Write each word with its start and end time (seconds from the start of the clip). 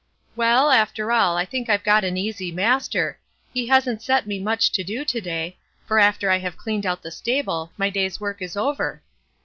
"Well, 0.35 0.71
after 0.71 1.11
all, 1.11 1.37
I 1.37 1.45
think 1.45 1.69
I've 1.69 1.83
got 1.83 2.03
an 2.03 2.17
easy 2.17 2.51
master; 2.51 3.19
he 3.53 3.67
hasn't 3.67 4.01
set 4.01 4.25
me 4.25 4.39
much 4.39 4.71
to 4.71 4.83
do 4.83 5.05
to 5.05 5.21
day, 5.21 5.57
for 5.85 5.99
after 5.99 6.31
I 6.31 6.39
have 6.39 6.57
cleaned 6.57 6.87
out 6.87 7.03
the 7.03 7.11
stable, 7.11 7.71
my 7.77 7.91
day's 7.91 8.19
work 8.19 8.41
is 8.41 8.57
over." 8.57 9.03